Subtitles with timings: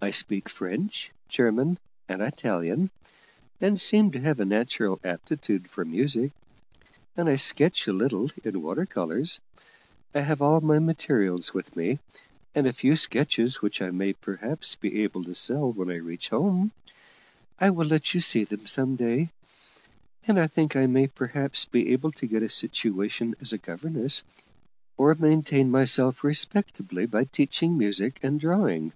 [0.00, 2.90] I speak French, German, and Italian,
[3.60, 6.32] and seem to have a natural aptitude for music;
[7.16, 9.40] and I sketch a little in water colours.
[10.14, 11.98] I have all my materials with me,
[12.54, 16.28] and a few sketches which I may perhaps be able to sell when I reach
[16.30, 16.72] home
[17.58, 19.30] I will let you see them some day
[20.26, 24.22] and I think I may perhaps be able to get a situation as governess,
[24.96, 28.92] or maintain myself respectably by teaching music and drawing.